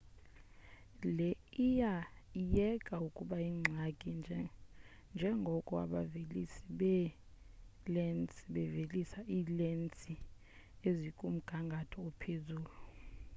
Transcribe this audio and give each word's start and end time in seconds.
le 1.17 1.29
iya 1.67 1.93
iyeka 2.41 2.95
ukuba 3.07 3.37
yingxaki 3.45 4.09
njengoko 5.15 5.71
abavelisi 5.85 6.61
beelensi 6.79 8.41
bevelisa 8.53 9.19
iilensi 9.37 10.13
ezikumgangatho 10.87 11.97
ophezulu 12.09 12.71